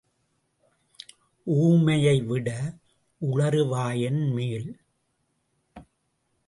ஊமையை 1.47 2.25
விட 2.25 2.49
உளறு 3.21 3.67
வாயன் 3.67 4.31
மேல். 4.31 4.69